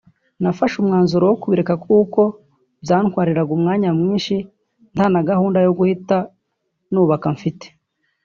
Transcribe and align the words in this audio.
nafashe 0.41 0.75
umwanzuro 0.79 1.23
wo 1.29 1.35
kubireka 1.41 1.73
kuko 1.85 2.21
byantwariraga 2.83 3.51
umwanya 3.57 3.89
mwinshi 3.97 4.35
nta 4.93 5.05
na 5.13 5.21
gahunda 5.29 5.57
yo 5.65 5.71
guhita 5.77 6.17
nubaka 6.91 7.27
mfite 7.35 7.67